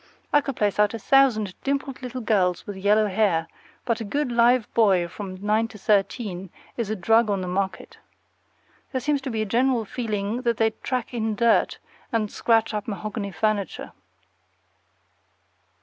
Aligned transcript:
I 0.33 0.41
could 0.41 0.55
place 0.55 0.79
out 0.79 0.95
a 0.95 0.97
thousand 0.97 1.53
dimpled 1.61 2.01
little 2.01 2.21
girls 2.21 2.65
with 2.65 2.75
yellow 2.75 3.05
hair, 3.05 3.47
but 3.85 4.01
a 4.01 4.03
good 4.03 4.31
live 4.31 4.67
boy 4.73 5.07
from 5.07 5.39
nine 5.45 5.67
to 5.67 5.77
thirteen 5.77 6.49
is 6.75 6.89
a 6.89 6.95
drug 6.95 7.29
on 7.29 7.41
the 7.41 7.47
market. 7.47 7.99
There 8.91 8.99
seems 8.99 9.21
to 9.21 9.29
be 9.29 9.43
a 9.43 9.45
general 9.45 9.85
feeling 9.85 10.41
that 10.41 10.57
they 10.57 10.71
track 10.81 11.13
in 11.13 11.35
dirt 11.35 11.77
and 12.11 12.31
scratch 12.31 12.73
up 12.73 12.87
mahogany 12.87 13.29
furniture. 13.31 13.91